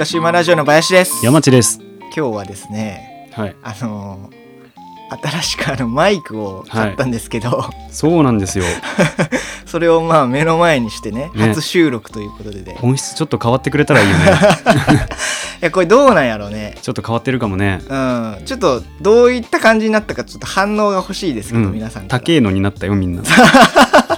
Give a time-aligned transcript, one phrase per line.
[0.00, 1.78] かし馬ラジオの林です山地です。
[2.04, 3.56] 今日はですねはい。
[3.62, 4.40] あのー
[5.22, 8.64] 新しくあのマイクを買ったんですけど、そうなんですよ。
[9.66, 14.24] それをまあ目の前にしてねね初収録ということでね音質ちょっと変わってくれたらいいよね。
[15.62, 17.80] いやこれどうなんやろうねちょっと変わってるかもね。
[17.88, 21.72] うんちょっとどういった感じになったかちょっと反応が欲しいですけど、うん。
[21.72, 23.22] 皆さん高えのになったよ、みんな。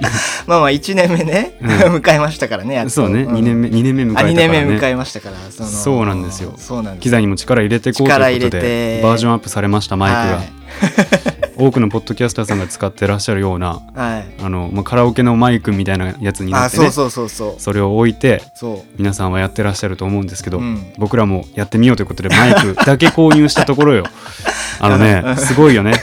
[0.46, 2.90] まあまあ1年目ね、う迎えましたからねやっと。
[2.90, 3.28] そうね、ん。
[3.28, 4.88] 2年目、二年目迎えたあから2年目迎ね。
[4.90, 6.54] えましたからそのそうなんですよ。
[6.56, 7.02] そうなんです。
[7.02, 10.22] 機材にも力入れていこうということでて、バージョンアップされました、マイクが。
[10.36, 10.52] はい。
[11.58, 14.42] 多くのポッドキャスターさんが使ってらっしゃるような、はい。
[14.42, 16.86] あの、まあ、カラオケのマイクみたいなやつになってね。
[16.86, 17.60] あそうそうそうそう。
[17.60, 18.94] それを置いて、そう。
[18.98, 20.92] 皆さんはやってらっしゃると思うんですけど、うん。
[20.98, 24.04] 僕らもやってみようということでマイクだけ購入したところよ。
[24.80, 25.94] あのねすごいよね。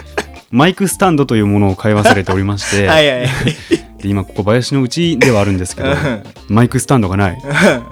[0.49, 3.27] マイクスタンドというものを買い忘れておりまして、はいはい
[4.03, 6.23] で今ここ林のうちではあるんですけどうん。
[6.49, 7.41] マイクスタンドがない。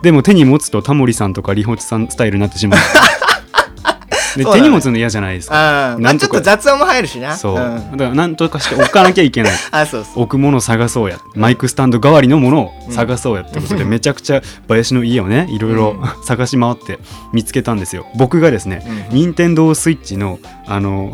[0.04, 2.80] でも手に持つとタモリさんとかリホチさんスタイルになってしまう。
[4.36, 4.52] でね。
[4.52, 5.94] 手に持つの嫌じゃないですか。
[5.94, 7.38] あーまあちょっなんとかと雑音も入るしな。
[7.38, 7.56] そう、ん。
[7.56, 9.54] だからなんとかして置かなきゃいけない。
[9.72, 11.18] あそうそう置くものを探そうや。
[11.34, 17.00] マイクスタンド代わりのものを探そうやってことで、めちゃくちゃ林の家をねいろいろう探し回って
[17.32, 18.06] 見つけたんですよ。
[18.16, 19.18] 僕がですね、うん。
[19.18, 21.14] 任天堂スイッチのあの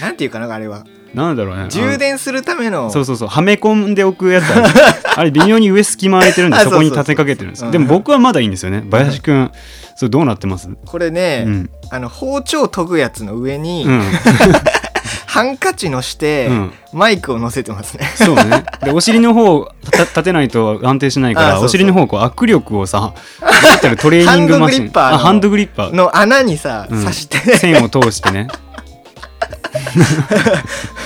[0.00, 1.66] なんていうかなあれはなんだろうね。
[1.70, 3.28] 充電するためのそうそうそう。
[3.28, 4.68] はめ込んでおくやつある
[5.16, 7.70] あれ微妙に上隙間空いてるんで あそこに立てかけてるんですうん。
[7.70, 8.84] でも僕はまだいいんですよね。
[8.90, 9.50] 林くん
[9.96, 10.68] それどうなってます？
[10.84, 11.70] これね、うん。
[11.90, 14.02] あの包丁研ぐやつの上に、うん。
[15.26, 16.72] ハンカチのして、うん。
[16.92, 18.10] マイクを乗せてますね。
[18.14, 18.64] そうね。
[18.82, 24.90] でお尻の方をた立てないと安定しないからお尻の方こう握力をさ持ってるトレーニングマシン。
[24.90, 25.94] ハンドグリッパーのあハンドグリッパー。
[25.94, 27.00] の穴にさ、うん。
[27.02, 28.48] 刺して線を通してね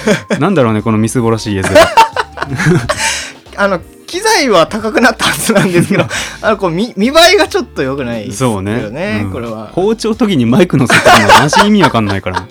[0.39, 1.70] なんだろうねこのみすぼらしい絵面
[3.56, 3.81] あの
[4.12, 6.05] 機材は高くなったはずなんですけど
[6.42, 8.91] あのこう見見栄えがちょっと良くないですけどそうね。
[8.91, 9.33] ね、うん。
[9.33, 9.70] これは。
[9.73, 12.46] 包丁時にマイク乗せてるのマジ意味わかんないから。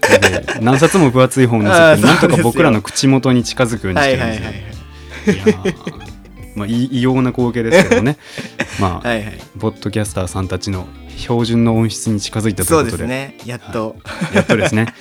[0.00, 4.38] で何冊も分厚い本乗あーせてなんとか僕らの口元に近づくようにしはいてるんはい
[5.26, 5.74] ですよ、はい。
[6.56, 8.16] まあい異様な光景ですけどね。
[8.80, 9.38] まあ、はいはい。
[9.60, 10.86] ポッドキャスターさんたちの
[11.18, 13.02] 標準の音質に近づいたとそいううことで。
[13.02, 13.36] ですね。
[13.44, 13.96] やっと、
[14.34, 14.94] やっとですね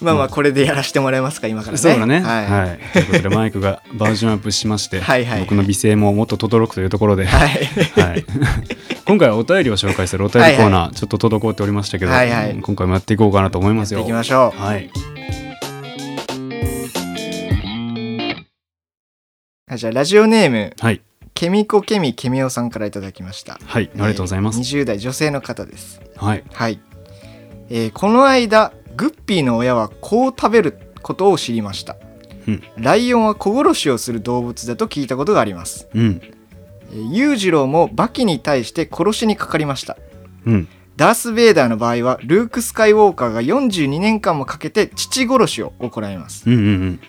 [0.00, 2.20] まあまあこれでやらせてもらえますか今からねそうだね。
[2.20, 2.78] はい、はい。
[2.92, 7.46] ということで、マイクがバージョンアップしまして、はいはいはい僕の美声ももっと轟くというところで、はは
[8.16, 8.24] いい。
[9.06, 14.00] 今回はお便りを紹介するお便りコーナー、ちょっと滞っておりましたけど、はいはい今回もやっていこうかなと思いますよ。
[14.00, 14.74] 行きましょうはい。
[14.74, 14.90] はい
[19.76, 21.02] じゃあラジオネームはい。
[21.34, 23.90] ケミコケミケミオさんからいただきましたはい。
[23.94, 24.58] ありがとうございます。
[24.60, 26.44] 20代女性の方ですはい。
[26.52, 26.80] はい、
[27.68, 31.96] えーこの間グッピーの親はこう食べることを知りました
[32.46, 32.62] うん。
[32.76, 35.88] ライオンは小殺しをする動物だと聞いたことがあります
[36.92, 39.96] 裕次郎もバキに対して殺しにかかりました
[40.44, 40.68] うん。
[40.96, 46.56] ダース・ベイダーの場合はルーク・スカイウォーカーが42年間もかけて父殺しを行いますうん。
[46.56, 47.00] うん。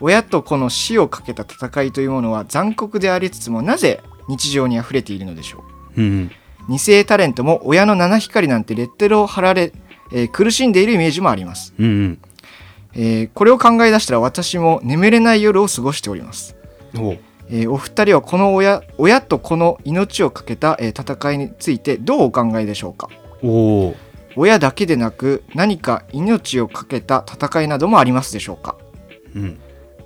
[0.00, 5.64] 親と子の死をかけた戦いというものは残酷でありつつもなぜ日常にあふれているのでしょ
[5.96, 6.30] ううん。
[6.68, 9.72] 二世タレントも親の七光なんてレッテルを貼られ、
[10.12, 11.86] えー苦しんでいるイメージもあります、うん。
[11.86, 12.18] うん。
[12.94, 16.56] えーこれを考え出したら私も眠れない夜を過ごしております、
[16.96, 17.18] おう
[17.48, 23.08] えーお二人はこの親親と子の命をかけた、えー戦いについてどうお考えでしょうか？
[23.42, 23.96] おう
[24.38, 28.76] 親だけでなく何か命をかけた戦いなどもありますでしょうか？
[29.34, 29.58] うん。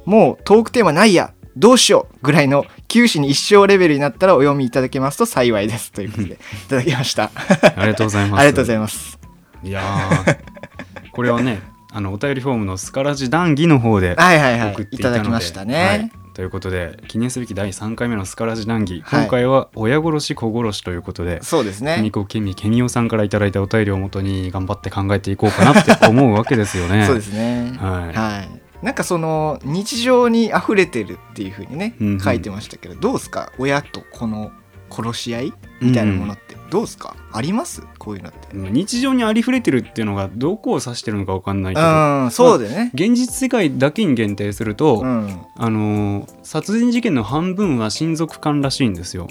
[0.05, 6.37] もうトークテーマないやどうしようぐらいの九死に一生レベルになったらお読みいただけますと幸いですということでい
[6.69, 7.31] ただきました
[7.77, 8.41] ありがとうございます。
[8.41, 9.19] ありがとうございます。
[9.63, 10.39] いやー。
[11.13, 11.61] これはね、
[11.93, 16.13] あの、お便りフォームのスカラジ談義の方で、送っていただきましたね、はい。
[16.33, 19.21] ということで記念すべき第3回目のスカラジ談義、はい。
[19.23, 21.97] 今回は親殺し子殺しということでそうですね。
[21.97, 27.05] ケミコケミケミオさんからいただいたお便りをもとに頑張って考えていこうかなって思うわけですよね。
[27.07, 27.73] そうですね。
[27.77, 28.17] はい。
[28.17, 28.61] はい。
[28.87, 32.21] なんかその日常に溢れてるっていうふうにね、うんうん。
[32.21, 33.51] 書いてましたけどどうですか？
[33.59, 34.53] 親と子の
[34.89, 35.53] 殺し合い
[35.83, 37.83] みたいなものってどうですか、あります？
[37.99, 38.57] こういうのって。
[38.57, 41.91] まあ日常にありふれてるっていうのがどこを指してるのかわかんないけど、う
[42.27, 45.41] んそうだよね、現実世界だけに限定すると、うん。
[45.57, 49.29] あのー殺人事件の半分は親族間らしいんですよ。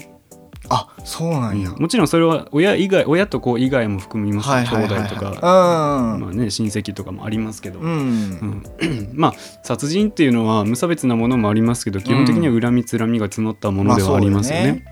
[0.72, 6.20] あそうなんや、もちろんそれは親以外親と子以外も含みます、兄弟とか、うん。
[6.20, 9.10] まあね、親戚とかもありますけど、うん、うん。
[9.12, 9.34] まあ
[9.64, 14.84] 殺人っていうのは無差別なものもありますけど基本的には恨みつらみが募ったものではありますよね。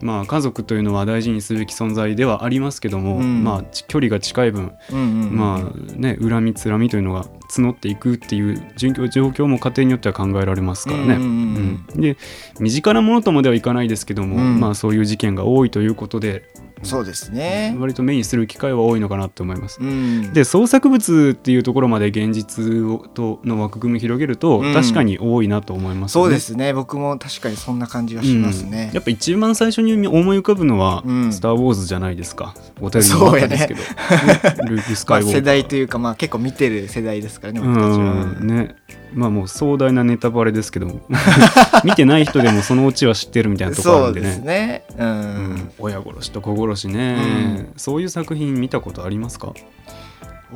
[0.00, 3.42] まあ家族というのは大事にすべき存在ではありますけども、うん。
[3.42, 5.36] まあ、ち距離が近い分、うんうんうん。
[5.36, 11.14] まあね、恨みつらみというのが募っていくっていう状況も家庭によっては考えられますからね。
[11.14, 12.16] うんで
[12.58, 14.60] 身近なものとまではいかないですけども、うん。
[14.60, 16.48] まあ、そういう事件が多いということで
[16.84, 19.80] そうですね、割と目にする機会は多いのかなと思います。
[19.80, 24.74] うん、で創作物っていうところまで現実をとの枠組み広げると、うん。
[24.74, 26.72] 確かに多いなと思います、ね、そうですね。
[26.72, 28.86] 僕も確かにそんな感じはしますね。
[28.88, 31.32] うん、やっぱ一番最初に思い浮かぶのは「うん。
[31.32, 32.54] スター・ウォーズ」じゃないですか。
[32.80, 33.80] お便りにもあったんですけど、
[34.64, 35.40] ねルーク・スまあ、カイウォーカー。
[35.40, 38.76] 世代というかまあ結構見てる世代ですからねう僕たちは、んね
[39.14, 41.00] まあもう壮大なネタバレですけども
[41.84, 44.44] 見てない人でもそのオチは知ってるみたいなところあるんでそうですね。
[44.44, 49.52] ねうん、うん親殺しと子殺しね、そういう作品見たことありますか？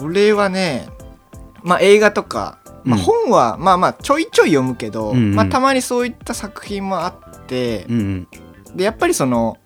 [0.01, 0.87] 俺はね
[1.63, 5.35] まあ映画とか、まあ、うん本はまあまあちょいちょい読むけど、うんうん。
[5.35, 8.29] まあ、たまにそういった作品もあってう、ん。
[8.75, 9.57] でやっぱりその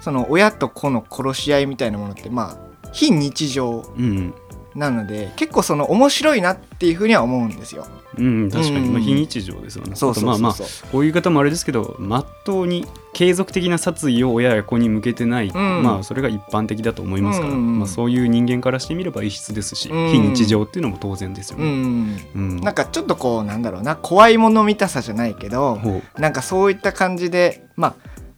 [0.00, 4.34] その親と子の殺し合いみたいなものってまあ非日常うんうん。
[4.74, 7.86] なので結構その面白いなっていうふうには思うんですよ。
[8.18, 9.94] うん、確かに、うんまあ、非日常ですよね。
[9.94, 10.34] そうそうそうそう。
[10.34, 15.52] あとまあまあこういう方もあれですけどまっとうに継続的な殺意を親や子に向けてない、ん。
[15.54, 21.70] まあそれが一般的だと思いますから、うんまあ、そういう人間からしてみれば異質ですし、うん非日常っていうのも当然ですようね。
[21.70, 22.56] ん、うん。
[22.60, 25.78] なんかちょっとこうなんだろうな怖いもの見たさじゃないけど
[26.18, 27.94] なんかそういった感じでまあ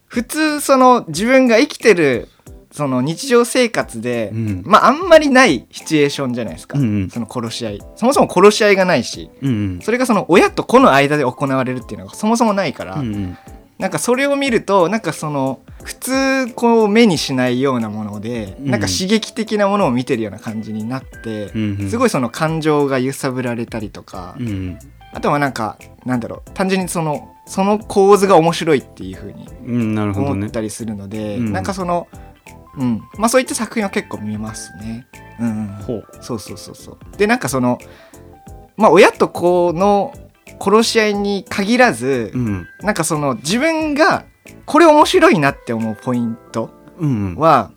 [0.07, 2.29] 普通その自分が生きてる
[2.75, 4.63] その日常生活で、うん。
[4.65, 7.09] まああんまりないシチュエーションじゃないですか、うんうん。
[7.09, 7.81] その殺し合い。
[7.95, 9.79] そもそも殺し合いがないしうんうん。
[9.81, 13.37] それがその親と子の間で行われるっていうのがそもそもないから、うんうん。
[13.79, 18.71] なんかそれを見るとなんかその普通こう目にしないようなもので、うん。
[18.71, 21.89] なんか刺激的なものを見てるような感じになって、うんうん。
[21.89, 24.79] すごいその感情が揺さぶられたりとか、うんうん。
[25.13, 30.31] あとはなんかなんだろう単純にそのその構図が面白いっていう風にうんなるほどね。
[30.33, 31.53] 思ったりするので、うん。
[31.53, 32.07] なんかその
[32.77, 33.01] うん。
[33.17, 35.07] まあそういった作品は結構見ますね。
[35.39, 36.03] うんうん、ほう。
[36.21, 37.17] そうそうそうそう。
[37.17, 37.79] でなんかその
[38.77, 40.13] まあ親と子の
[40.59, 42.67] 殺し合いに限らず、うん。
[42.81, 44.25] なんかその自分が
[44.65, 46.69] これ面白いなって思うポイント
[46.99, 47.35] うんうん。
[47.35, 47.71] は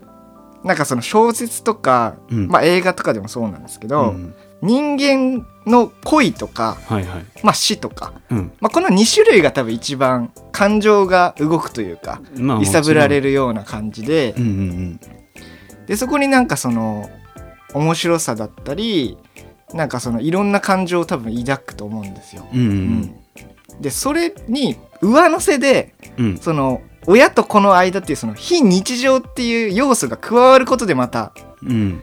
[0.65, 2.49] なんかその小説とか、うん。
[2.49, 7.25] まあ、映画とかでもそうなんですけど、うん人間の恋とか、はいはい。
[7.43, 8.52] まあ、死とか、うん。
[8.60, 13.28] まあ、この2種類が多分一番感情が動くというかまあ揺さぶられる。
[13.28, 14.34] るような感じで。
[14.37, 15.00] うんうん
[15.87, 17.08] でそこになんかその
[17.72, 19.16] 面白さだったり
[19.72, 22.46] なんかそのいろんな感情を多分抱くと思うんですよ。
[22.52, 22.70] うんうんう
[23.78, 23.81] ん。
[23.81, 26.38] でそれに上乗せでうんうん。
[26.38, 31.32] その親と子の間っていうその非日常っていう要素が加わることでまた
[31.62, 32.02] うん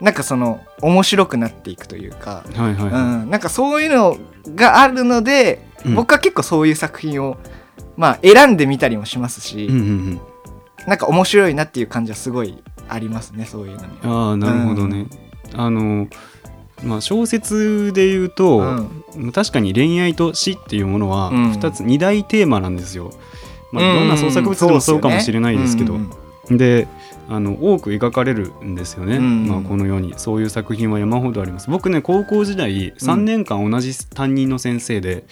[0.00, 4.16] なんかその面白くなっていくというか、はいはいはうん、なんかそういうの
[4.54, 5.94] があるので、うん。
[5.94, 7.38] 僕は結構そういう作品を
[7.96, 9.68] まあ選んでみたりもしますし、い。
[9.68, 10.20] うんうんうん。
[10.86, 13.88] なんか面白いなっていう感じはすごいありますねそういうのに。
[14.02, 15.06] ああなるほどね。
[15.54, 16.08] あの
[16.82, 18.58] まあ小説で言うと、
[19.14, 19.32] うん。
[19.32, 21.52] 確かに恋愛と死っていうものはうん。
[21.52, 23.12] 2つ、二大テーマなんですよ。
[23.72, 23.98] まあ、うん。
[24.00, 26.10] どんな創作物でもそうかもしれないですけど、うん。
[26.48, 26.56] うん。
[26.56, 26.88] で
[27.32, 29.46] あの多く描かれるんですよね、うん。
[29.46, 31.70] まあ、この世にそういう作品は山ほどあります。
[31.70, 35.22] 僕ね高校時代3年間同じ担任の先生で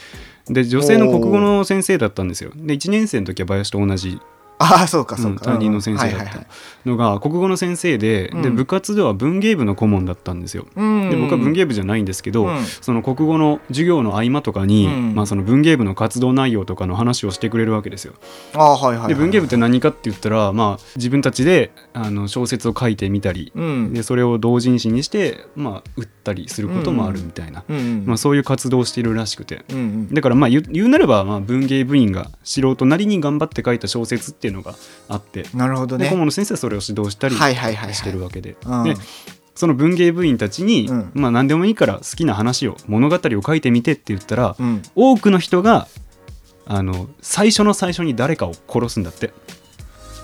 [0.46, 2.52] で女性の国語の先生だったんですよ。
[2.54, 4.20] で1年生の時は林と同じ
[4.58, 6.46] ああそうかそううんか、担任の先生だった
[6.84, 6.96] の。
[6.96, 8.56] が国語の先生ででうん。
[8.56, 10.66] 部活では文芸部の顧問だったんですよ。
[10.74, 11.10] うん。
[11.10, 12.64] で僕は文芸部じゃないんですけど、うん。
[12.64, 15.14] その国語の授業の合間とかに、うん。
[15.14, 18.14] まあ、その文芸部の活動内容とかの話をしてくれるわけですよ。
[18.54, 23.92] ああはいはい、はい、で文芸部って何かって言ったら、まあ、自分たちであの小説を書いてみたり、うん。
[23.92, 27.64] でそれを同人誌にして、まあ、売ったりすることもあるみたいな、
[28.04, 29.64] まあ、そういう活動をしているらしくて。
[30.12, 34.74] だからまあ言うなればまあ文芸部員が素人なりに頑張って書いた小説っていうのが
[35.08, 36.04] あって、なるほどね。
[36.04, 38.84] で顧問の先生はそれを指導したりしてるわけで,、うん。
[38.84, 38.94] で
[39.54, 41.10] その文芸部員たちに、うん。
[41.14, 44.82] まあ何でもいいから好きな話を物語を書いてみてって言ったら、うん。
[44.94, 45.88] 多くの人が
[46.66, 49.32] あの最初の最初に誰かを殺すんだって。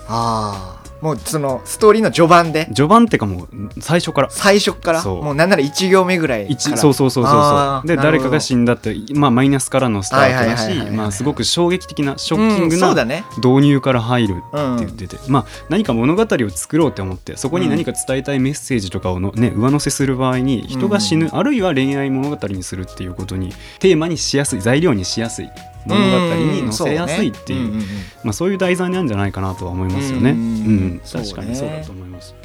[0.07, 2.65] ああもうそのストーリーの序盤で。
[2.65, 3.47] 序盤ってかもう
[3.79, 4.29] 最初から。
[4.31, 5.01] 最初から？
[5.01, 5.23] そう。
[5.23, 6.77] もうなんなら1行目ぐらい一から。
[6.77, 7.87] そうそうそうそうそう。
[7.87, 12.95] で誰かが死んだって、まあ、マイナスからのスタートだしまあすごく衝撃的なショッキングな
[13.37, 14.59] 導入から入るってう。
[14.59, 14.77] ん。
[14.77, 25.49] 言ってて、まあ何か物語を作ろうって思ってそこに何か伝えたいメッセージとかをの、ね、上乗せする場合に人が死ぬ、あるいは恋愛物語にするっていうことにテーマにしやすい材料にしやすい
[25.85, 27.83] 物語に載せやすいっていう,、んんん。
[28.23, 30.31] まあ、そういう題材なんじゃないかなとは思いますよね。
[30.31, 30.99] ううんうね。
[31.11, 32.35] 確かにそうだと思います。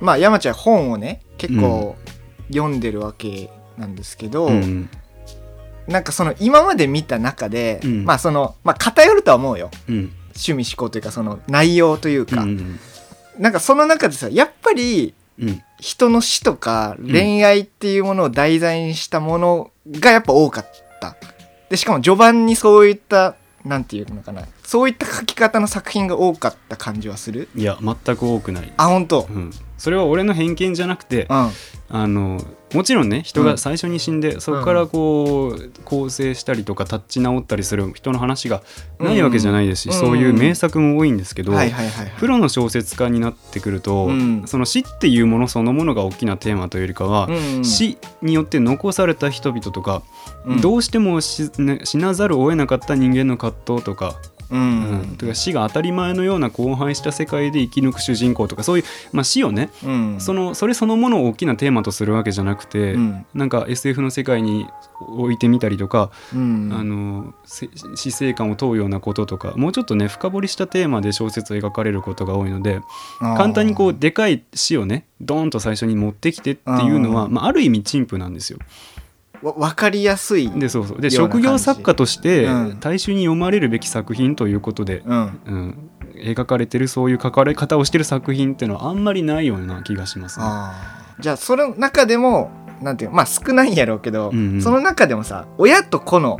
[0.00, 1.96] まあ山ちゃん本をね結構
[2.48, 4.88] 読んでるわけなんですけど、うん。
[5.86, 8.04] なんかその今まで見た中で、うん。
[8.04, 9.70] まあそのまあ偏るとは思うよ。
[9.88, 10.12] うん。
[10.34, 12.78] 趣味思考というかその内容というか、うん。
[13.38, 15.62] なんかその中でさやっぱりうん。
[15.82, 20.70] 人の死とか恋愛っていうものを題材にしたものがやっぱ多かっ
[21.00, 21.16] た。
[21.72, 24.42] でしかも序盤にそういった何て言うのかな。
[24.72, 27.50] そういった書き方の作品が多かった感じはする？
[27.54, 29.26] いや全く多くない、あ本当？
[29.28, 31.50] うん、それは俺の偏見じゃなくてうん。
[31.94, 32.40] あの
[32.72, 33.46] もちろんね人うん。
[33.46, 38.62] が最初に死んで、そこからこう構成したりとか立ち直ったりする人の話が
[38.98, 39.94] ないわけじゃないですし、うん。
[39.94, 41.52] そういう名作も多いんですけど、
[42.18, 44.44] プロの小説家になってくると、うん。
[44.46, 50.02] その死っていうものそのものが大きなテーマというよりかは、うん死によって残された人々とか、
[50.46, 50.60] うん。
[50.62, 51.50] どうしても死
[51.98, 54.14] なざるを得なかった人間の葛藤とか,、
[54.52, 55.02] ううん。
[55.14, 60.20] んとか死が当たり前のような荒廃した世界で生き抜く主人公とかそういう、まあ、死をねうん。
[60.20, 63.26] そのそれそのものを大きなテーマとするわけじゃなくて、うん。
[63.34, 64.66] なんか SF の世界に
[65.00, 66.70] 置いてみたりとか、うん。
[66.72, 72.80] あのせ死生観を問うようなこととかもうちょっとね深掘りしたテーマで小説を描かれることが多いので
[73.20, 77.32] 簡単にこうでかい死をねドーンと最初に持ってきてっていうのはうん。
[77.32, 78.58] まあ、ある意味陳腐なんですよ。
[79.42, 81.00] わ分かりやすいでそうそう。
[81.00, 82.80] で職業作家としてうん。
[82.80, 85.40] 大衆に読まれるべき作品ということで、うん。
[85.46, 90.46] うん、描かれてるそういう書かれ方をしてる作品っていうのはあんまりないような気がしますね。
[91.18, 94.62] じゃあその中でもなんていうのまあ少ないんやろうけど、うんうん。
[94.62, 96.38] その中でもさ親と子の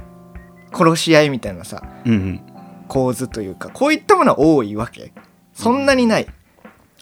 [0.72, 2.40] 殺し合いみたいなさうんうん。
[2.88, 5.12] 構図というかこういったものは多いわけ？
[5.54, 6.26] そんなにない、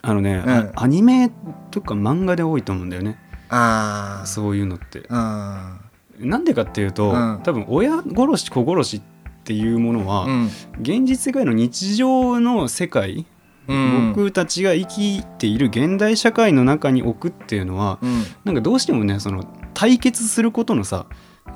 [0.02, 0.50] あのね、うん。
[0.50, 1.30] あアニメ
[1.70, 3.18] とか漫画で多いと思うんだよね。
[3.48, 5.00] ああそういうのって。
[5.00, 5.80] うん
[6.20, 7.40] なんでかっていうと、うん。
[7.42, 9.00] 多分親殺し子殺しっ
[9.44, 10.44] ていうものは、うん。
[10.80, 13.26] 現実世界の日常の世界、
[13.68, 14.12] うん。
[14.14, 18.22] 僕たちが生きている現代社会の中に置くっていうのはうん。
[18.44, 21.06] なんかどうしてもねその対決することのさ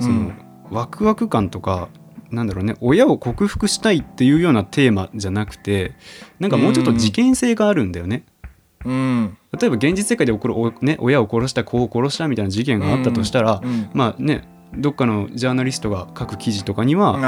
[0.01, 0.41] その、うん
[0.71, 1.89] ワクワク感とか
[2.31, 5.93] なんだろうね親を克服したいっていうようなテーマじゃなくて
[6.41, 8.25] なんかもうちょっと事件性があるんだよね。
[8.85, 9.37] うん。
[9.59, 13.89] 例えば現実世界で起こるお、ね、親を殺した子を殺したみたいな事件があったとしたら、うん。
[13.95, 17.19] まあねどっかのジャーナリストが書く記事とかには、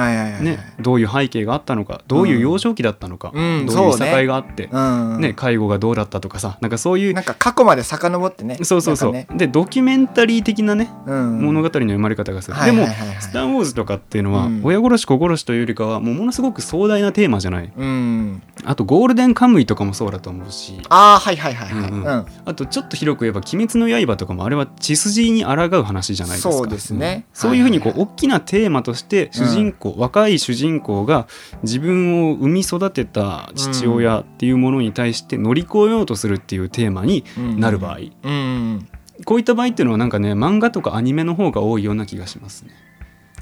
[0.40, 4.06] ね、どういう背景があったのかどういう幼少期だったのか、うんどういういそうね。
[4.06, 8.58] さかいがあって、うんね、介護がどうだったとかさなんかそういうなんか過去まで遡ってね。
[8.62, 9.26] そうそうそう、ね。
[9.34, 13.08] でドキュメンタリー的なね、うん、物語の読まれ方がする、はいでもはいはい。
[13.08, 14.60] はい「スター・ウォーズ」とかっていうのは、うん。
[14.64, 17.72] 親殺し子殺しというよりかはもうものすごく壮大なテーマじゃない。
[17.76, 18.42] うん。
[18.64, 20.80] あとゴールデンカムイとかもそうだと思うし。
[20.88, 26.52] ああはいはいはいはい、うんあとちょっと広く言えば「鬼滅の刃」とかもあれは血筋に抗う話じゃないですか。
[26.52, 27.14] そうですね。
[27.14, 31.28] んそういうふうにこう大きなテーマとして主人公、若い主人公が
[31.62, 37.24] 自分を産み育てた父親っていうものに対して乗り越えようとするっていうテーマに
[37.58, 38.34] なる場合、うんう
[38.76, 38.88] ん
[39.24, 42.72] こういった場合っていうのはなんかね漫画とかアニメの方が多いような気がしますね。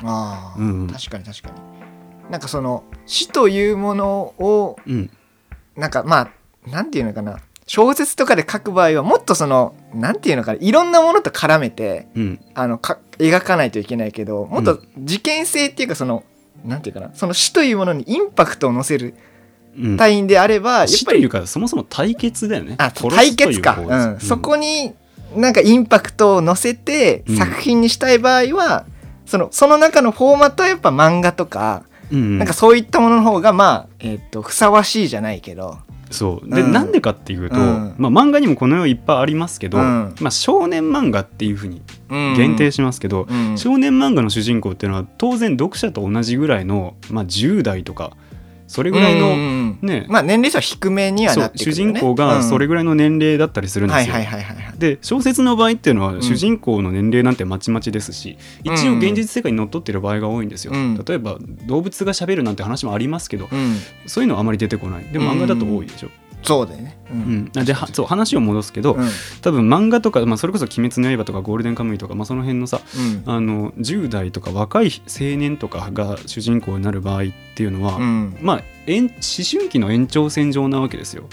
[0.05, 0.87] あうん。
[0.87, 2.31] 確かに確かに。
[2.31, 5.11] なんかその死というものをうん。
[5.75, 6.31] なんかま
[6.67, 12.41] あなんていうのかな小説とかで書く場合はもっとそのなんていうのかないろんなものと絡めてうん。
[12.55, 16.25] あのか描かないといけないけどもっと事件性っていうかその、
[16.65, 19.15] なんていうかなその死というものにインパクトを乗せる
[19.77, 19.97] うん。
[19.97, 22.77] 隊員であれば、やっぱりいうかそもそも対決だよね。
[22.79, 24.95] あ対決か、う構図うん、そこに
[25.35, 27.37] なんかインパクトを乗せてうん。
[27.37, 28.87] 作品にしたい場合は、
[29.27, 35.79] そのその中のフォーマットはやっぱ漫画とか、うんなんかそういったものの方がまあ、えっとふさわしいじゃないけど、
[36.15, 36.49] そう。
[36.49, 36.73] で、うん。
[36.73, 37.95] なんでかっていうと、うん。
[37.99, 40.15] まあ、漫画にもこの世いっぱいありますけど、うん。
[40.21, 42.35] まあ、少年漫画っていうふうにうん。
[42.37, 43.59] 限定しますけど、うん。
[43.59, 48.17] 少年漫画の主人公っていうのは当然読者と同じぐらいの、まあ、10代とか
[48.67, 50.07] それぐらいの、ね。
[50.09, 51.75] まあ年齢層は低めにはなってくるね。
[51.75, 54.15] 人公がそれぐぐらいの年齢だったりするんですよ。
[54.79, 56.23] で小説の場合っていうのはん。
[56.23, 58.99] 主人公の年齢なんてまちまちですし、一応うん。
[58.99, 61.03] 現実世界にのっとってる場合が多いんですよ、うん。
[61.03, 63.77] 例えば動物がしゃべるなんて話もありますけど、うん。
[64.07, 65.05] そういうのはあまり出てこない。
[65.13, 66.11] でも漫画だと多いでしょ、そう
[66.67, 66.97] だよね。
[67.11, 67.65] ううん。
[67.65, 69.09] ではそう話を戻すけど、うん。
[69.43, 72.81] 多分漫画とか、まあ、それこそ「鬼滅の刃」とか「ゴールデンカムイ」とか、まあ、その辺のさ
[73.27, 73.33] うん。
[73.33, 78.37] あの10代とか若い青年とかが主人公になる場合っていうのは、うん。
[78.41, 79.13] まあ延思
[79.51, 81.25] 春期の延長線上なわけですよ。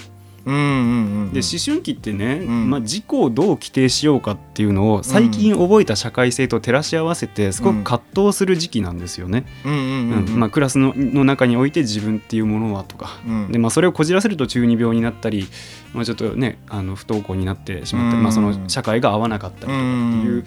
[0.45, 2.69] うんうんうんで思春期ってね、ん。
[2.69, 9.45] まあ、自己をどう規定しようかっていうのを最近覚えた社会性と照らし合わせてすごく葛藤する時期なんですよね。
[10.51, 13.51] クラスのの中において自分っていうものはとか、うん。
[13.51, 15.47] でまあ、それをこじらせると中二病になったり、
[15.93, 18.23] まあ、ちょっとねあの不登校になってしまったり、うん。
[18.23, 20.45] まあ、その社会が合わなかったりとかっていう、うん。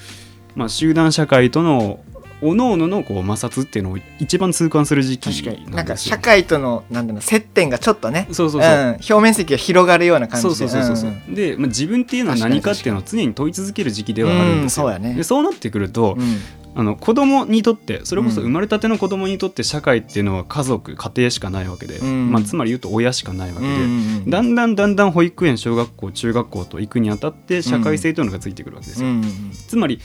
[0.55, 2.01] まあ、集団社会との
[2.41, 5.67] 各々のこう摩擦っていうのを一番痛感する時期確かに。
[5.71, 10.55] ななんか社会とのなんだろう接点がちょっとねそうそうそう、ん、表面積が広がるような感じで。
[10.55, 15.15] そうそうそうそう、んんで、まあ、自分っていうのは何かっていうのを常に問い続ける時期ではあるんですよ、うんそうやね。
[15.15, 16.39] でそうなってくると、うん。
[16.77, 22.33] あの子供にとってそれこそ生まれたての子供にとって社会っていうのは家族家庭しかないわけで、うん。
[22.33, 23.85] まあ、つまり言うと親しかないわけで、うんう
[24.27, 29.53] んだんだんだんだん保育園小学校中学校と行くにあたって社会性というのがついてくるわけですよ、うんうん。
[29.53, 30.01] つまり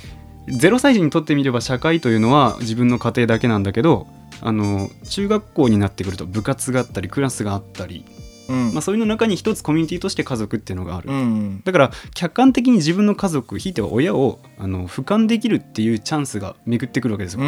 [0.47, 4.07] 0歳児にとってみれば社会というのは自分の家庭だけなんだけど
[4.41, 8.05] あの中学校になってくると部活があったりクラスがあったり、
[8.49, 8.73] うん。
[8.73, 11.61] まあ、そういうの中に一つコミュニティとして家族っていうのがある、うん。
[11.63, 17.41] だから客観的に自分の家族ひいては親をあの俯瞰できるっていうチャンスが巡ってくるわけですよ、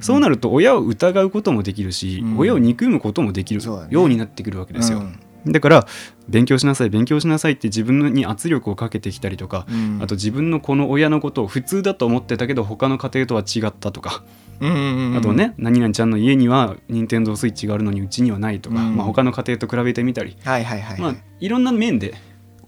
[0.00, 2.38] そうなると親を疑うこともできるし、うん。
[2.38, 3.60] 親を憎むこともできる
[3.90, 5.86] ようになってくるわけですよ、うんだから
[6.28, 9.98] 勉強しなさい勉強しなさいって自分に圧力をかけてきたりとか、うん。
[10.02, 14.24] あと自分のこの親のことを普通だと思ってたけど他の家庭とは違ったとか、
[14.60, 18.96] うんうんうんあとね何々ちゃんの家には任天堂スイッチがあるのにうちにはないとか、うん。
[18.96, 22.14] まあ、他の家庭と比べてみたり、はいはいはいまあ、いろんな面で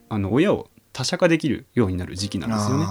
[0.09, 2.87] あの親を他者化できるようになる時期なんですよね。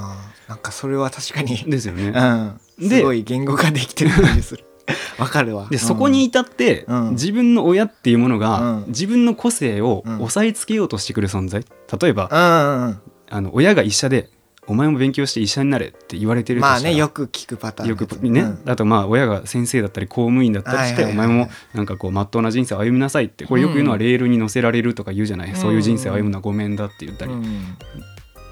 [0.48, 1.58] なんかそれは確かに。
[1.58, 2.14] ですよね。
[2.16, 2.60] うん。
[3.04, 4.67] ごい言語化できてる感じする
[5.20, 5.68] わかるわ。
[5.70, 7.10] でそこに至って、うん。
[7.12, 8.86] 自分の親っていうものが、うん。
[8.88, 10.16] 自分の個性をうん。
[10.22, 11.66] 押さえつけようとしてくる存在。
[12.02, 13.02] 例えば、うんうんうん。
[13.30, 14.30] あの親が医者で
[14.68, 18.60] 「お前も勉強して医者になれ」って言われてるまあねよく聞くパターンよくね、うん。
[18.66, 21.28] あとまあ親が先生だったり公務員だったりして、はいはいはい。
[21.28, 25.56] お前もなんかこうまっとうな人生を歩みなさいってこれよく言うのはレールに乗せられるとか言うじゃない、うん。
[25.56, 27.76] そういう人生を歩むのはごめんだって言ったり、うん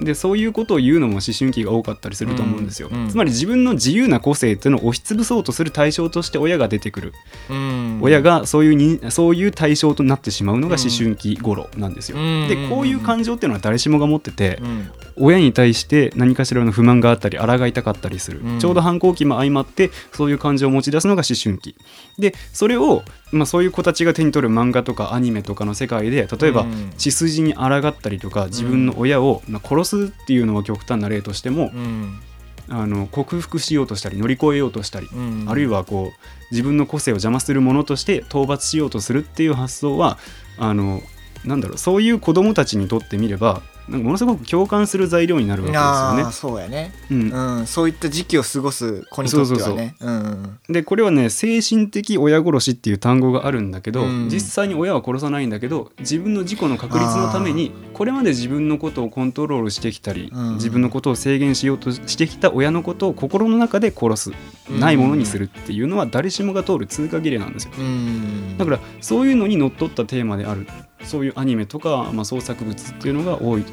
[0.01, 3.03] でそういうことを言うのも思春期が多かったりすると思うんですよ、うん。
[3.03, 7.13] うんつまり自分の自由な個性っていうのを押しつぶそうとする対象として親が出てくる、
[7.49, 7.99] うん。
[8.01, 12.47] 親がそういうにそういう対象となってしまうのが思春期頃なんですよ、うん。
[12.47, 18.59] でこういう感情っていうのは誰しもが持ってて、うん親に対して何かしらの不満があったり抗いたかったりする、うん。
[18.59, 21.75] ちょうど反抗期も相まってそういう感情を持ち出すのが思春期。
[22.17, 26.93] でそれを、まあ、そういう子たちが手に取る漫画とかアニメとかの世界で例えば、うん。
[26.97, 32.19] 血筋に抗ったりとか自分の親を、まあ、殺すっていうのは極端な例としても、うん。
[32.67, 35.45] あの克服しようとしたり乗り越えようとしたり、うん。
[35.47, 40.17] あるいはこう自分の個性を邪魔するものとして討伐しようとするっていう発想は
[40.57, 41.01] あの
[41.43, 45.83] なんだろうそういう子供たちにとってみればなんかものすごく共感する材料になるわけです
[46.19, 46.31] よね。
[46.31, 46.93] そうやね。
[47.11, 47.29] うん。
[47.59, 49.95] うんそういった時期を過ごす子にとってはね。
[49.99, 50.59] うん。
[50.69, 54.29] でこれはね精神的親殺しっていう単語があるんだけど、うん。
[54.29, 60.53] 実際に親は殺さないんだけど自分の自己の確立のためにこれまで自分のことをコントロールしてきたり、うん。
[60.55, 64.31] 自分のことを制限しようとしてきた親のことを心の中で殺す、
[64.69, 67.73] ないものにするっていうのは誰しもが通る通過儀礼なんですよ。
[67.77, 68.57] うん。
[68.57, 70.67] だからそういうのにのっとったテーマである
[71.05, 73.65] そういうアニメとか、まあ、創作物っていうのが多い、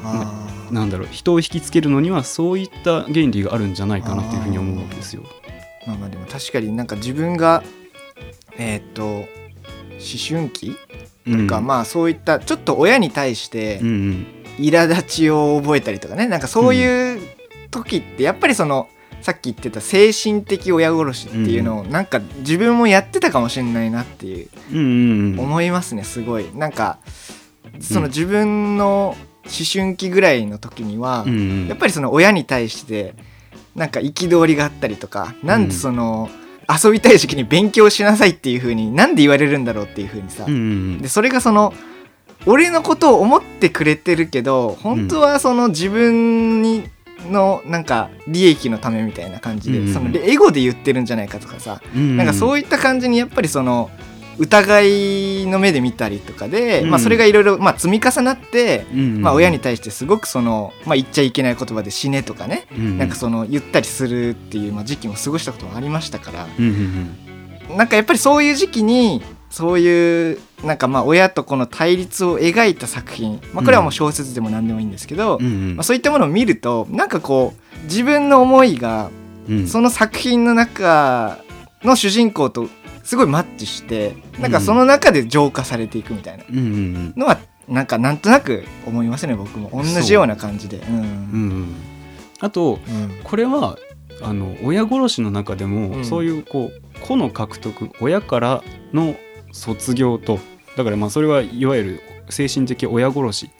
[0.70, 1.08] なんだろう。
[1.10, 5.22] 人を引きつけるのにはそういった原理があるんじゃないかなっていうふうに思うわけですよ。
[5.86, 7.64] まあまあでも確かになんか自分が
[8.56, 9.26] えーっと思
[10.28, 10.76] 春期？
[11.26, 11.46] うん。
[11.46, 14.26] か、まあそういったちょっと親に対してうんうん。
[14.58, 16.28] 苛立ちを覚えたりとかね。
[16.28, 17.20] なんかそういう
[17.70, 18.88] 時ってやっぱりその
[19.22, 25.40] さっき言ってた精神的親殺しっていうのをなんか自分もやってたかもしれないなっていううんうんうん。
[25.40, 26.46] 思いますねすごい。
[26.54, 26.98] なんか
[27.80, 31.68] その自分の思春期ぐらいの時には、うんうん。
[31.68, 33.14] やっぱりその親に対して
[33.74, 36.28] なんか憤りがあったりとかなんでその、
[36.68, 40.98] 遊びたい時期に勉強しなさいっていう風になんで言われるんだろうっていう風にさ、うんうん。
[41.02, 41.72] でそれがその
[42.46, 46.88] 俺のことを思ってくれてるけど本当はその自分に
[47.30, 53.90] のなんか利益のためみたいな感じで、うんそのエゴで言ってるんじゃないかとかさ、うんなんかそういった感じにやっぱりその
[54.38, 56.90] 疑いの目で見たりとかで、うん。
[56.90, 62.98] まあ、それがいろいろまあ積み重なって、うんうんまあ、親に対してすごくその、まあ、言っちゃいけない言葉で死ねとかね、うん。
[62.98, 67.16] なんかその言ったりするっていう、まあ、時期も過ごしたこともありましたからうんうん
[67.70, 67.76] うん。
[67.76, 75.46] なんかやっぱりそういう時期にそういうなんかまあ親と子の対立を描いた作品、まあ、これはもう小説でも何でもいいんですけど、うん。
[75.46, 79.10] うんまあ、そういったものを見るとなんかこう自分の思いが
[79.48, 79.66] うん。
[79.66, 81.38] その作品の中
[81.82, 82.68] の主人公と
[83.02, 86.44] すごいマッチしてなんかその中で浄化されていくみたいな。
[86.48, 89.70] のはなんかなんとなく思いますね僕も。
[89.72, 90.78] 同じような感じで。
[90.78, 90.94] うん。
[90.94, 91.00] う。
[91.00, 91.74] んうん。
[92.40, 93.20] あとうん。
[93.24, 93.78] これは
[94.22, 96.04] あの親殺しの中でも、うん。
[96.04, 99.16] そういうこう子の獲得親からの
[99.52, 100.38] 卒業と
[100.76, 103.50] だからまあそれはいわゆる精神的親殺し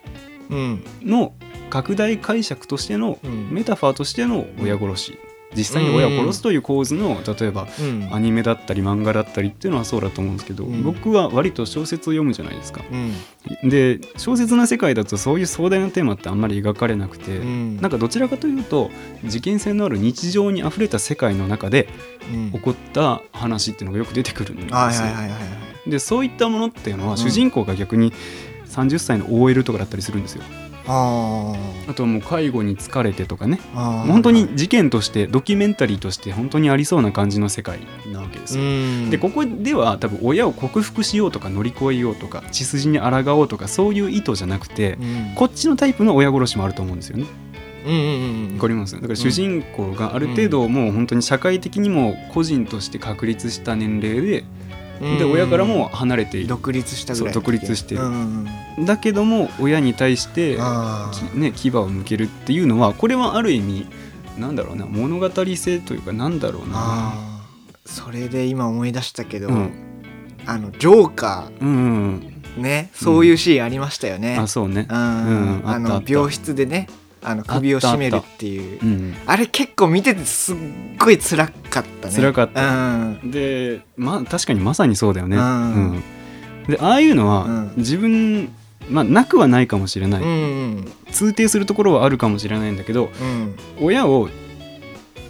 [0.50, 0.84] うん。
[1.02, 1.34] の
[1.70, 3.50] 拡大解釈としてのうん。
[3.50, 5.18] メタファーとしての親殺し。
[5.54, 8.08] 実際に親を殺すという構図の例えばうん。
[8.10, 10.82] アニメだったり漫画だったりっていうのはそうだと思うんですけど、うん。
[10.82, 12.82] 僕は割と小説を読むじゃないですか。
[12.90, 13.68] うん。
[13.68, 17.76] で小説の世界だとそういう壮大なテーマってあんまり描かれなくて、うん。
[17.80, 18.90] なんかどちらかというと
[19.24, 21.88] 事件性のある日常にあふれた世界の中で
[22.32, 22.52] うん。
[22.52, 24.72] 起こった話っていうのがよく出てくるんですよ。
[25.86, 27.16] でそういったものっていうのはん。
[27.18, 28.12] 主人公が逆に
[28.66, 30.42] 30歳の OL とかだったりするんですよ。
[30.84, 31.54] あ
[31.88, 33.60] あとはもう介護に疲れてとかね。
[33.72, 37.78] 本当に事件としてドキュメンタリーとして本当にありそうな感じの世界
[38.12, 38.64] なわけですよ。
[38.64, 39.10] うん。
[39.10, 45.34] でここでは多分親を克服しようとか乗り越えようとか血筋に抗おうとかそういう意図じゃなくてうん。
[45.36, 47.26] こっちのタイプの親殺しもあると思うんですよね。
[47.86, 48.94] うんうんうんわかります？
[48.94, 54.44] だから主人公がある程度もう本当に社会的にも個人として確立した年齢で
[55.18, 56.46] で親からも離れている。
[56.46, 58.02] 独立したぐらい独立してる。
[58.02, 58.48] うんうん
[58.86, 60.56] だけども親に対して
[61.34, 63.86] ね、牙を向けるっていうのはこれはある意味
[64.38, 67.12] なんだろうな物語性というかなんだろうな。
[67.84, 69.72] それで今思い出したけど、うん。
[70.46, 74.86] あのジョーカうんうんーねそういうシーンありましたよね、あそうね。
[74.88, 74.96] うん。
[74.96, 75.68] うん。
[75.68, 76.88] あの病室でね
[77.24, 78.80] あの首を絞めるっていう。
[78.82, 80.56] うんあれ結構見ててすっ
[80.98, 82.14] ごい辛かったね。
[82.14, 82.68] 辛かった。
[82.68, 83.30] うん。
[83.30, 85.74] でまあ確かにまさにそうだよね、うん。
[85.74, 86.02] うん。
[86.68, 87.72] でああいうのは、うん。
[87.76, 88.50] 自分
[88.90, 90.32] まあなくはないかもしれない、うんう
[90.80, 90.92] ん。
[91.10, 93.54] 通底するところはあるかもしれないんだけどうん。
[93.80, 94.28] 親を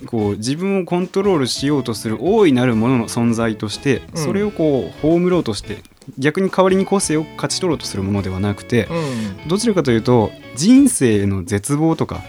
[0.06, 4.22] こう自分をコントロールしようとする大いなるものの存在として、うん。
[4.22, 5.82] それをこう葬ろうとして
[6.18, 9.48] 逆に代わりに個性を勝ち取ろうとするものではなくて、うん。
[9.48, 12.20] どちらかというと人生の絶望とか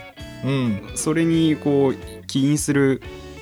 [0.46, 0.92] うん。
[0.96, 3.02] それにこう起因する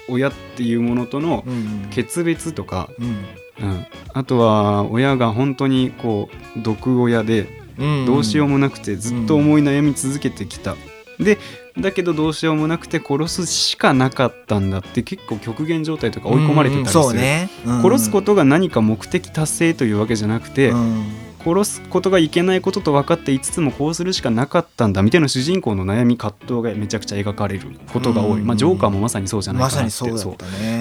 [0.09, 1.87] 親っていうものとのうん。
[1.91, 3.25] 決別とか、うん。
[3.63, 8.05] うん、あとは親が本当にこう毒親でうん。
[8.05, 10.75] どうしようもなくてずっと思い悩み続けてきた、
[11.19, 11.37] で
[11.77, 17.81] だけどどうしようもなくて殺すしかなかったんだって結構極限状態とか追い込まれてたりする、うんね、うん。
[17.81, 21.03] 殺すことが何か目的達成というわけじゃなくて、うん。
[21.43, 28.45] 殺すことがいけないことと分かっていつつもこうするしかなかったんだみたいな主人公の悩み葛藤がめちゃくちゃ描かれることが多い、うん。
[28.45, 30.36] まあ、ジョーカーもまさにそうじゃないかなってにそう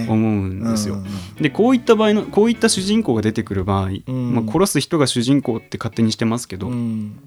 [0.08, 0.96] 思うんですよ。
[0.96, 1.42] うん。
[1.42, 4.34] でこういった場合のこういった主人公が出てくる場合、ん。
[4.34, 7.18] まあ、殺す人が主人公って勝手にしてますけど、うん。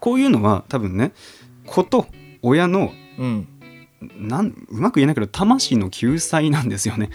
[0.00, 1.12] こういうのは多分ね
[1.66, 2.06] 子と
[2.40, 3.48] 親のうん。
[4.16, 7.10] なんうまく言えないけど魂の救済なんですよね。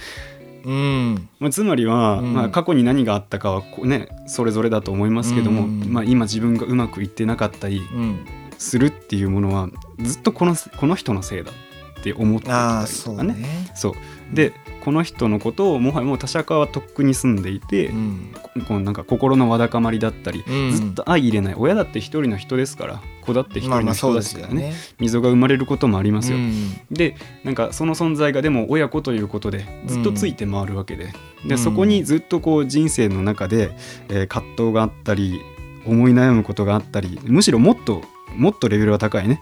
[0.66, 1.30] うん。
[1.40, 2.34] まあ、つまりは、うん。
[2.34, 5.92] まあ、過去に何があったかはね、それぞれだと思いますけども、うん。
[5.92, 8.26] まあ、今自分がうまくいってなかったりうん。
[8.58, 13.34] するっていうものはずっとこのこの人のせいだって思ってたりとかね。
[13.34, 13.72] ね。
[13.76, 13.94] そう
[14.34, 18.34] でこの人のことをもはやもう他者化はとっくに住んでいて、うん。
[18.68, 20.72] こうなんか心のわだかまりだったり、うん。
[20.72, 21.56] ずっと相入れない。
[21.58, 24.74] 親だって一人の人ですから子だって一人の人でですからね,、ね。
[25.00, 26.38] 溝が生まれることもありますよ。
[26.38, 26.54] うん。
[26.92, 27.16] で
[27.46, 31.14] なんかその存在がでも親子ということでずっとついて回るわけで,、で
[31.52, 31.58] うん。
[31.58, 33.72] そこにずっとこう人生の中で、
[34.10, 35.40] えー葛藤があったり
[35.86, 38.02] 思い悩むことがあったりむしろもっと
[38.36, 39.42] もっとレベルが高いね。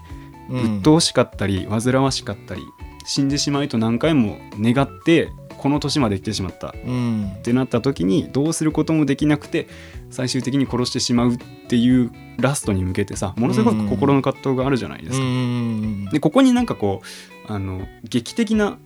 [0.50, 0.76] うん。
[0.76, 2.62] 鬱陶しかったり煩わしかったり
[3.04, 5.30] 死んでしまいと何回も願って
[5.62, 6.74] この年まで来てしまった。
[6.84, 7.32] うん。
[7.38, 9.68] ってなった時にどうすることもできなくて
[10.10, 11.38] 最終的に殺してしまうっ
[11.68, 15.24] ていうラストに向けてさものすごく心の葛藤があるじゃないですか。
[15.24, 16.08] うん。
[16.10, 17.02] でここになんかこ
[17.48, 18.76] うあの劇的な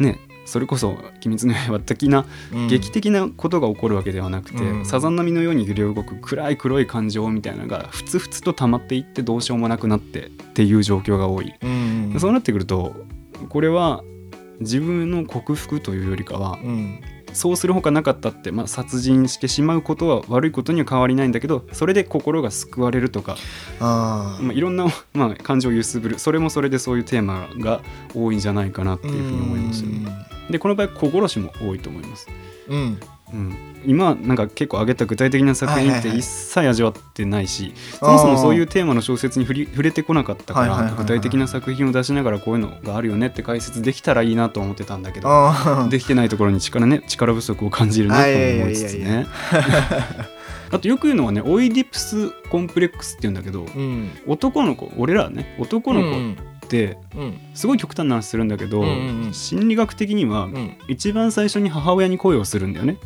[0.00, 0.88] ねそれこそ
[1.24, 2.68] 「鬼滅の刃」的なうん。
[2.68, 4.86] 劇的なことが起こるわけではなくて、うん。
[4.86, 11.52] さざ波のように揺れ動く暗い黒い感情みたいなのがふつふつと溜まっていってどうしようもなくなってっていう状況が多い。
[11.62, 12.16] うん。
[12.18, 12.96] そうなってくると
[13.48, 14.02] これは
[14.60, 17.00] 自分の克服というよりかはうん
[17.32, 23.36] そうするほかなかったって、まあ、殺人してしまうことは悪いことには変わりないんだけどそれで心が救われるとか、
[23.80, 27.80] ああまあ、いろんな、 まあ、感情を揺すぶるそれもそれでそういうテーマが
[28.14, 30.10] 多いんじゃないかなっていうふうに思いますよね。
[30.50, 32.28] でこの場合子殺しも多いと思います。
[32.68, 32.98] うん
[33.32, 49.26] うん、今なんか結構挙げた具体的な作品って一切味わってないし、そもそもそういうテーマの小説に触り触れてこなかったから具体的な作品を出しながらこういうのがあるよねって解説できたらいいなと思ってたんだけどあできてないところに力,、ね、力不足を感じるなと思いつつね。
[50.70, 54.10] あとよく言うのはねオイディプスコンプレックスって言うんだけどあうん。
[54.26, 56.06] 男の子俺らね男の子
[56.64, 57.38] ってうん。
[57.54, 58.82] すごい極端な話するんだけど、
[59.32, 60.76] 心理学的にはうん。
[60.88, 62.96] 一番最初に母親に恋をするんだよね。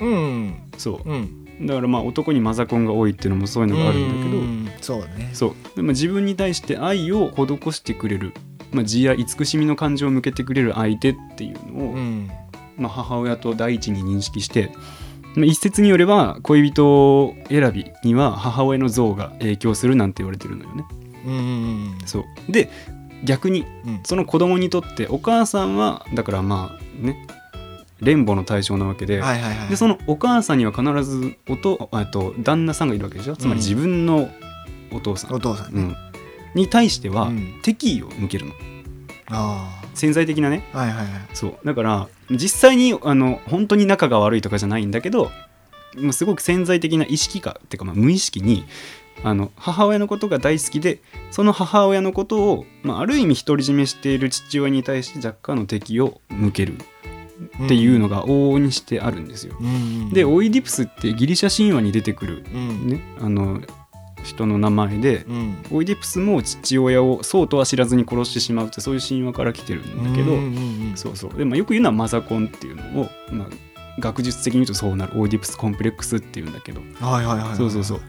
[0.00, 0.54] うん。
[0.76, 1.10] そう。
[1.10, 1.66] うん。
[1.66, 4.70] だからまあ男にマザコンが多いっていうのもそういうのがあるんだけど、うん。
[4.80, 5.30] そうだね。
[5.32, 5.54] そう。
[5.74, 8.34] でも自分に対して愛を施してくれる、
[8.72, 12.30] まあ、慈や慈しみの感情を向けてくれる相手っていうのを、うん。
[12.76, 14.70] まあ、母親と第一に認識して、
[15.34, 20.84] まあ、一説によれば恋人選びには母親の像が影響するなんて言われてるのよね。
[21.26, 21.98] うん。
[22.04, 22.52] そう。
[22.52, 22.70] で
[23.24, 24.00] 逆にうん。
[24.04, 27.26] その子供にとってお母さんはだからまあね
[28.00, 33.36] 連母の対象なわけで,、はいはいはいでそのお母さんには必ずおとあと旦那さんがいるわけでしょ？
[33.36, 34.28] つまり自分の
[34.92, 35.96] お父さん、お父さんね、うん。
[36.54, 37.60] に対してはうん。
[37.62, 38.52] 敵意を向けるの。
[39.28, 40.62] あ潜在的なね。
[40.72, 41.08] あはいはいはい。
[41.34, 41.58] そう。
[41.64, 45.30] だから実際にあの本当に仲が悪いとかじゃないんだけど
[46.12, 48.64] すごく潜在的な意識化っていうかまあ無意識に
[49.24, 56.74] あの母親のことが大好きでその母親のことを、まあ、ある意味独り占めしている父親に対して若干の敵を向ける
[57.64, 59.56] っていうのが往々にしてあるんですよ。
[59.60, 62.88] うんうんでオイディプスってギリシャ神話に出てくる、うん。
[62.88, 63.60] ね、あの
[64.22, 65.56] 人の名前でうん。
[65.72, 71.34] オイディプスも父親をそうとは知らずに殺してしまうってそういう神話から来てるんだけど、うんうんうんそうそう。
[71.36, 73.48] で、まあ、よく言うのはマザコンっていうのを、まあ、
[74.00, 76.80] 学術的に言うとそうなるオイディプスコンプレックスっていうんだけど。
[77.00, 78.00] はいはいはいはいそうそうそう。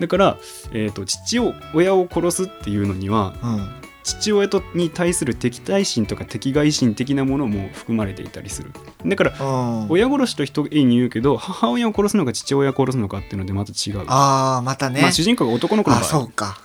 [0.00, 0.38] だから、
[0.72, 8.70] えー、と父を親を殺すっていうのにはうん父親とに対する敵対心とか敵外心的なものも含まれていたりする。
[9.06, 14.04] だからうん親殺しと一重に言うけど母親を殺すのか父親を殺すのかっていうのでまた違う。
[14.08, 16.08] ああまたね、まあ、主人公が男の子のあ場合。
[16.08, 16.58] そうか。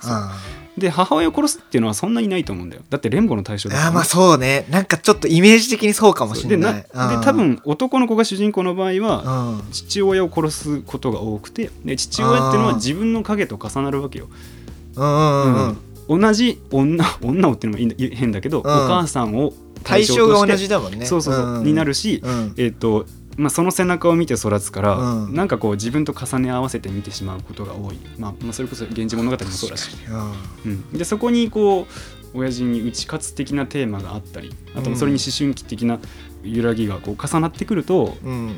[0.78, 2.84] で母親を殺すっていうのはそんなにないと思うんだよ。
[2.92, 3.90] だって連母の対象だからね。
[3.90, 4.66] うんあーまあそうね。
[4.70, 6.74] なんかちょっとイメージ的にそうかもしれない。
[6.82, 6.88] で
[7.24, 9.72] 多分男の子が主人公の場合はうん。
[9.72, 14.28] 父親を殺すことが多くてで父親っていうのは自分の影と重なるわけよ、
[14.96, 15.68] うんうんうん。
[15.70, 18.62] うん同じ女女をっていうのも変だけど、ん。
[18.62, 21.06] お母さんを対象が同じだもんね。
[21.06, 22.54] そうそうそう、んになるし、うん。
[22.58, 23.06] えっ、と
[23.38, 25.36] まあ、その背中を見て育つから、うん。
[25.36, 29.96] なんかこう自分と重ね合わせて見てしまうことが多い、まあ、まあそれこそ「源氏物語」もそうだし、
[30.66, 30.72] うん。
[30.72, 31.88] うん、でそこにこ
[32.34, 34.96] う親父に打ち勝つ的なテーマがあったりあとうん。
[34.98, 36.00] それに思春期的な
[36.44, 38.56] 揺らぎがこう重なってくると、うん。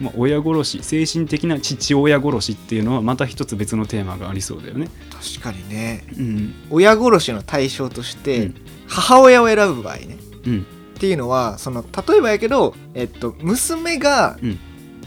[0.00, 4.88] まあ、親殺し精神的な父親殺しっていうのはまた一つ別のテーマがありそうだよね。
[5.22, 6.04] 確かにね。
[6.18, 6.54] うん。
[6.70, 8.54] 親殺しの対象として、うん。
[8.86, 10.16] 母親を選ぶ場合ね。
[10.46, 10.66] うん。
[10.96, 14.58] っていうのはその例えばやけど、えっと、娘がうん。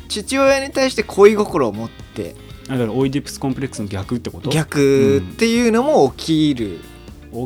[0.10, 2.36] 父親に対して恋心を持って
[2.68, 4.50] だからオイディプスコンプレックスの逆ってこと？
[4.50, 6.80] 逆っていうのも起きる、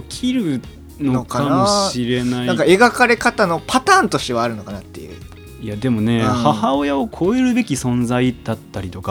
[0.10, 0.62] 起きる
[0.97, 2.47] のかもしれない。
[2.47, 5.17] なんか描かれ方のパターンとしてはあるのかなっていう、
[5.62, 6.26] いやでもね、うん。
[6.26, 9.04] 母親を超えるべき存在だったりとうん、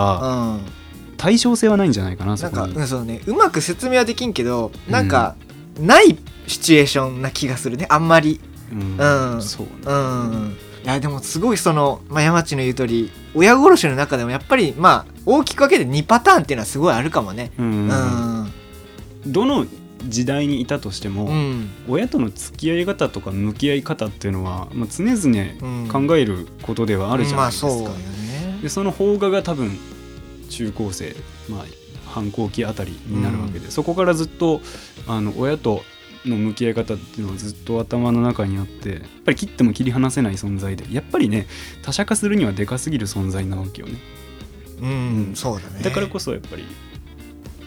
[1.22, 3.20] 対称性はないんじゃないかなそんか、うん、そうね。
[3.26, 5.36] うまく説明はできんけどなんか、
[5.78, 7.86] ないシチュエーションな気がするね。
[7.88, 8.40] あんまり。
[8.72, 8.96] うん。
[8.98, 9.42] うん。
[9.42, 9.72] そうね。
[9.86, 10.56] うん。
[10.82, 17.52] いやでもすごいその、まあ、山地の言う通り親殺しの中でもやっぱりまあ大きく分けて2パターンっていうのはすごいあるかもね。
[17.56, 17.88] うん。
[17.88, 18.52] うん。
[19.24, 19.64] どの
[20.04, 21.70] 時代にいたとしても、うん。
[21.88, 26.08] 親との付き合い方とか向き合い方っていうのは、まあ、常々うん。
[26.08, 28.58] 考えることではあるじゃないですか、まあそね。
[28.62, 29.78] でその邦画が多分
[30.52, 31.14] 中高生、
[31.48, 31.64] まあ、
[32.06, 34.60] 反抗期あたりになるわけで、そこからずっと
[35.06, 35.82] あの親と
[36.24, 41.46] の向き合い方っていうのはずっと頭の中にあってやっぱり切っても切り離せない存在でやっぱりね
[41.82, 43.94] 他者化するにはでかすぎる存在なわけよね。
[44.80, 45.34] うん、うん。
[45.34, 45.82] そうだね。
[45.82, 46.64] だからこそやっぱり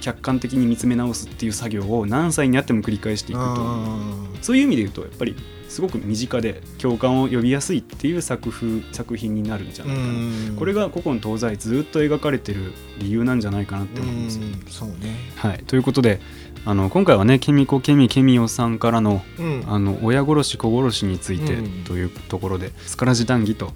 [0.06, 3.62] 客観的に見つめ直すっていう作業を何歳になっても繰り返していくと。
[3.62, 5.36] うんそういう意味で言うとやっぱり
[5.68, 14.40] すごく身近で共感を呼びやすいっていう作風作品になるんじゃないかな、うんこれが古今東西ずっと描かれてる理由なんじゃないかなって思います。
[14.40, 15.16] うんそうね。
[15.38, 16.20] はい、ということで
[16.64, 23.74] あの今回はねケミコケミケミオさんからのうんあの親殺し子殺しについてうんというところで、スカラジ談義と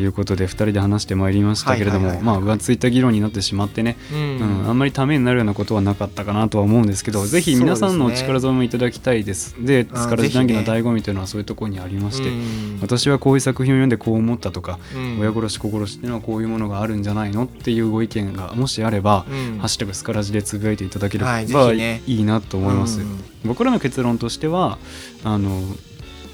[0.00, 9.56] いうことで2人で話してまいりましたけれどもまあ浮ついた議論になってしまってね、ううんんあんまりためになるようなことはなかったかなとは思うんですけどぜひ皆さんのお力添えもいただきたいです。
[9.64, 12.78] であスカラジ談義の醍醐味というのはそういうところにありまして、うん。
[12.80, 15.18] 私はこういう作品を読んでこう思ったとか、うん。
[15.20, 19.58] 親殺し子殺しっていうのはこういうものがあるんじゃないのっていうご意見がもしあれば、うん。
[19.58, 22.02] ハッシュタグスカラジでつぶやいていただければ、はいね。
[22.06, 23.22] いいなと思います、うん。
[23.44, 24.78] 僕らの結論としては
[25.24, 25.62] あの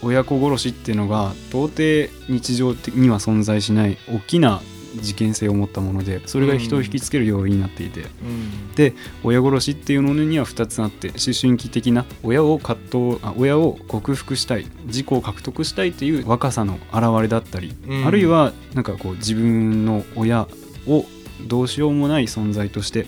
[0.03, 4.61] 親子殺しっていうのが到底日常的には存在しない大きな
[5.01, 8.73] 事件性を持ったものでそれが人を引きつける要因になっていて、うん。
[8.75, 18.07] で親殺しっていうものには2つあって思春期的な親を葛藤あ親を克服したい自己を獲得したいっていう若さの表れだったり、うん。
[18.07, 20.49] あるいはなんかこう自分の親
[20.87, 21.05] を
[21.47, 23.07] どうしようもない存在として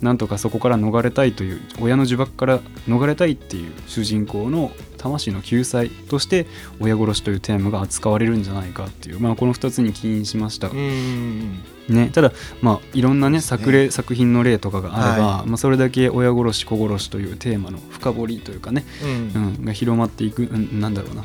[0.00, 4.70] なんとかそこから逃れたいという親の呪縛から逃れたいっていう主人公の
[5.04, 6.46] 魂の救済として
[6.80, 10.68] 親殺しというテーマが扱われるんじゃないかっていう、まあ、この2つに起因しました。
[10.68, 19.42] うんね、ただ、まあ、いろんなねね作例作品の例とかがあれば、はまあ、それだけ親殺し子殺しというテーマの深掘りというかね、うん。
[19.42, 21.24] うん、が広まっていく、うん、なんだろうな。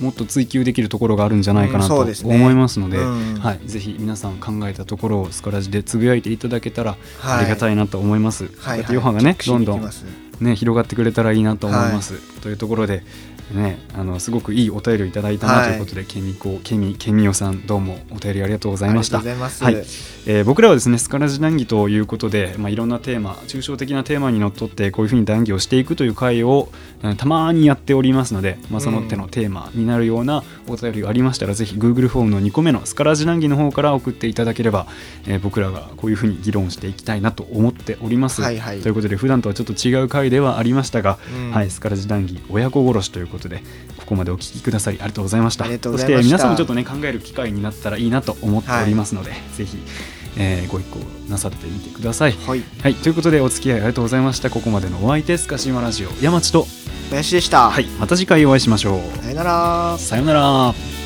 [0.00, 3.34] もっと追求できるところがあるんじゃないかなうんと思いますので,、うん。
[3.38, 7.38] はい、ぜひ皆さん考えたところをスカラジでつぶやいていただけたらはい。
[7.40, 8.44] ありがたいなと思います。
[8.44, 9.90] はいこうやってヨハがねどんどん
[10.42, 13.02] ね広がってくれたらいいなと思います、というところで
[13.52, 15.66] ねあのすごくいいお便りをいただいたなはい。
[15.68, 19.20] ということで、ケミコケミケミオさんどうもお便りありがとうございました。
[19.20, 19.74] いはい。
[20.26, 26.68] えー僕らはですねスカラジ談義ということで、まあ、いろんなテーマ抽象的なテーマにのっとってこういうふうに談義をしていくという回を、
[27.02, 34.86] うんたまにやっておりますので、まあ、その手のテーマになるようなお便りがありましたら、ぜひ Google フォームの2個目のスカラジ談義の方から送っていただければ、
[35.26, 38.42] えー僕らがこういうふうに議論していきたいなと思っております。
[38.42, 38.80] はいはい。
[38.80, 41.50] ということで普段とはちょっと違う回ではありましたが、うん。
[41.50, 43.62] はい、スカラジ談義親子殺しということで
[43.96, 49.78] ここまでお聞きくださりありがとうございましたそして皆さんもちょっとね考える機会になったらいいなと思っておりますので、ぜひ、
[50.36, 52.32] えーご一行なさってみてください。
[52.32, 54.50] はいはい、ということでお付き合いありがとうございました。
[54.50, 56.66] ここまでのお相手スカシマラジオ山地と、
[57.10, 59.22] 林でした、はい、また次回お会いしましょう。
[59.22, 61.01] さよならさようなら。